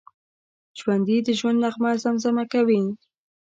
ژوندي 0.79 1.17
د 1.25 1.29
ژوند 1.39 1.61
نغمه 1.63 1.91
زمزمه 2.03 2.43
کوي 2.53 2.81